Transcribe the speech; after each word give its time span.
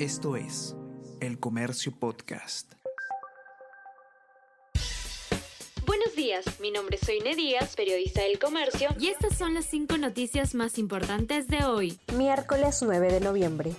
Esto 0.00 0.34
es 0.34 0.74
El 1.20 1.38
Comercio 1.38 1.92
Podcast. 1.96 2.72
Buenos 5.86 6.16
días, 6.16 6.44
mi 6.58 6.72
nombre 6.72 6.96
es 7.00 7.06
Soine 7.06 7.36
Díaz, 7.36 7.76
periodista 7.76 8.22
del 8.22 8.40
Comercio, 8.40 8.88
y 8.98 9.06
estas 9.06 9.38
son 9.38 9.54
las 9.54 9.66
cinco 9.66 9.96
noticias 9.96 10.56
más 10.56 10.78
importantes 10.78 11.46
de 11.46 11.64
hoy. 11.64 12.00
Miércoles 12.16 12.80
9 12.82 13.12
de 13.12 13.20
noviembre. 13.20 13.72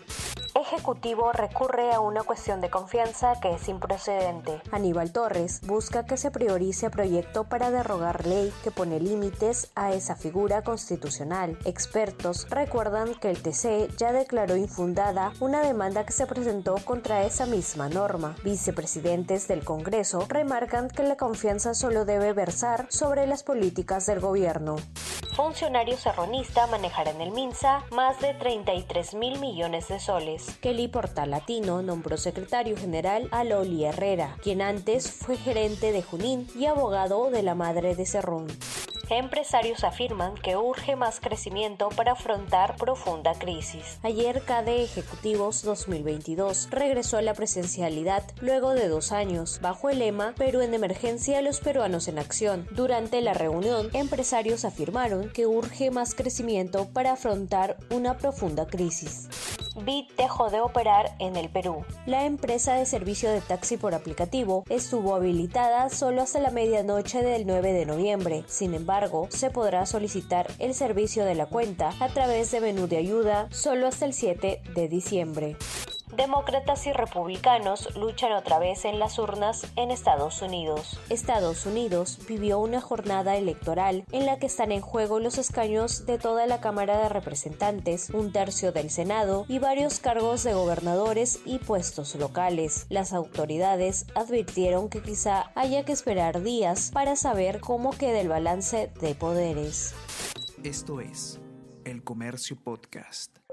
Ejecutivo 0.68 1.32
recurre 1.32 1.94
a 1.94 2.00
una 2.00 2.24
cuestión 2.24 2.60
de 2.60 2.72
confianza 2.72 3.40
que 3.40 3.54
es 3.54 3.70
improcedente. 3.70 4.64
Aníbal 4.72 5.12
Torres 5.12 5.62
busca 5.62 6.08
que 6.08 6.18
se 6.18 6.32
priorice 6.32 6.90
proyecto 6.90 7.44
para 7.44 7.70
derrogar 7.70 8.26
ley 8.26 8.52
que 8.64 8.72
pone 8.72 9.00
límites 9.00 9.70
a 9.76 9.94
esa 9.94 10.16
figura 10.16 10.64
constitucional. 10.64 11.56
Expertos 11.66 12.50
recuerdan 12.50 13.14
que 13.14 13.30
el 13.30 13.44
TC 13.44 13.96
ya 13.96 14.12
declaró 14.12 14.58
infundada 14.58 15.34
una 15.40 15.62
demanda 15.62 16.04
que 16.04 16.14
se 16.14 16.26
presentó 16.26 16.78
contra 16.84 17.26
esa 17.26 17.46
misma 17.46 17.88
norma. 17.88 18.36
Vicepresidentes 18.44 19.48
del 19.48 19.64
Congreso 19.64 20.26
remarcan 20.28 20.90
que 20.90 21.04
la 21.04 21.16
confianza 21.16 21.76
solo 21.76 22.06
debe 22.06 22.34
versar 22.34 22.88
sobre 22.90 23.28
las 23.28 23.44
políticas 23.44 24.08
del 24.08 24.20
gobierno 24.20 24.78
funcionario 25.36 25.98
serronista 25.98 26.66
manejará 26.68 27.12
en 27.12 27.20
el 27.20 27.32
MINSA 27.32 27.84
más 27.92 28.20
de 28.22 28.34
33 28.34 29.14
mil 29.16 29.38
millones 29.40 29.90
de 29.90 30.00
soles. 30.00 30.58
Kelly 30.62 30.88
Portalatino 30.88 31.82
nombró 31.82 32.16
secretario 32.16 32.78
general 32.78 33.28
a 33.32 33.44
Loli 33.44 33.84
Herrera, 33.84 34.38
quien 34.42 34.62
antes 34.62 35.12
fue 35.12 35.36
gerente 35.36 35.92
de 35.92 36.02
Junín 36.02 36.48
y 36.56 36.68
abogado 36.68 37.30
de 37.30 37.44
la 37.44 37.54
madre 37.54 37.96
de 37.96 38.06
Cerrón. 38.06 38.48
Empresarios 39.10 39.84
afirman 39.84 40.34
que 40.34 40.58
urge 40.58 40.96
más 40.96 41.20
crecimiento 41.20 41.90
para 41.90 42.14
afrontar 42.14 42.76
profunda 42.76 43.34
crisis. 43.36 44.00
Ayer 44.02 44.42
CADE 44.42 44.84
Ejecutivos 44.84 45.62
2022 45.62 46.70
regresó 46.72 47.18
a 47.18 47.22
la 47.22 47.36
presencialidad 47.36 48.24
luego 48.42 48.74
de 48.74 48.88
dos 48.88 49.12
años, 49.12 49.60
bajo 49.62 49.92
el 49.92 50.00
lema 50.00 50.34
Perú 50.36 50.62
en 50.62 50.74
emergencia, 50.74 51.42
los 51.42 51.60
peruanos 51.60 52.08
en 52.08 52.18
acción. 52.18 52.68
Durante 52.72 53.22
la 53.22 53.36
reunión, 53.36 53.90
empresarios 53.94 54.66
afirmaron 54.66 55.30
que 55.30 55.46
urge 55.46 55.92
más 55.92 56.16
crecimiento 56.16 56.88
para 56.92 57.14
afrontar 57.14 57.78
una 57.92 58.18
profunda 58.18 58.66
crisis. 58.66 59.30
Bit 59.84 60.16
dejó 60.16 60.50
de 60.50 60.62
operar 60.62 61.16
en 61.20 61.36
el 61.36 61.50
Perú. 61.50 61.86
La 62.06 62.26
empresa 62.26 62.76
de 62.76 62.86
servicio 62.86 63.30
de 63.30 63.42
taxi 63.42 63.78
por 63.78 63.94
aplicativo 63.94 64.64
estuvo 64.70 65.16
habilitada 65.16 65.90
solo 65.90 66.22
hasta 66.22 66.40
la 66.40 66.52
medianoche 66.52 67.22
del 67.22 67.46
9 67.46 67.74
de 67.74 67.86
noviembre. 67.86 68.44
Sin 68.48 68.74
embargo, 68.74 69.28
se 69.30 69.50
podrá 69.50 69.86
solicitar 69.86 70.48
el 70.60 70.74
servicio 70.74 71.26
de 71.26 71.36
la 71.36 71.46
cuenta 71.46 71.94
a 72.00 72.10
través 72.10 72.52
de 72.52 72.62
menú 72.62 72.88
de 72.88 72.98
ayuda 72.98 73.48
solo 73.52 73.88
hasta 73.88 74.06
el 74.06 74.14
7 74.14 74.62
de 74.74 74.88
diciembre 74.88 75.58
demócratas 76.14 76.86
y 76.88 76.94
republicanos 76.94 77.96
luchan 77.96 78.34
otra 78.34 78.60
vez 78.60 78.86
en 78.86 79.00
las 79.00 79.20
urnas 79.20 79.68
en 79.76 79.92
Estados 79.92 80.42
Unidos. 80.42 81.00
Estados 81.10 81.66
Unidos 81.66 82.20
vivió 82.28 82.60
una 82.60 82.82
jornada 82.82 83.36
electoral 83.38 84.06
en 84.12 84.26
la 84.26 84.40
que 84.40 84.46
están 84.46 84.72
en 84.72 84.82
juego 84.82 85.20
los 85.20 85.38
escaños 85.38 86.06
de 86.06 86.18
toda 86.18 86.46
la 86.48 86.62
Cámara 86.62 86.98
de 86.98 87.10
Representantes, 87.10 88.10
un 88.12 88.32
tercio 88.32 88.72
del 88.72 88.90
Senado 88.90 89.46
y 89.48 89.60
varios 89.60 90.00
cargos 90.00 90.44
de 90.44 90.54
gobernadores 90.54 91.40
y 91.46 91.60
puestos 91.60 92.16
locales. 92.16 92.86
Las 92.90 93.14
autoridades 93.14 94.08
advirtieron 94.16 94.90
que 94.90 95.02
quizá 95.02 95.52
haya 95.56 95.86
que 95.86 95.92
esperar 95.92 96.42
días 96.42 96.92
para 96.94 97.16
saber 97.16 97.60
cómo 97.60 97.92
queda 97.92 98.20
el 98.20 98.30
balance 98.30 98.92
de 99.02 99.16
poderes. 99.16 99.94
Esto 100.64 101.00
es 101.00 101.40
El 101.84 102.04
Comercio 102.04 102.58
Podcast. 102.64 103.45